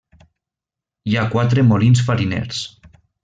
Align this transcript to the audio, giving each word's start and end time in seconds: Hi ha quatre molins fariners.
Hi 1.11 1.17
ha 1.19 1.27
quatre 1.35 1.67
molins 1.73 2.03
fariners. 2.09 2.63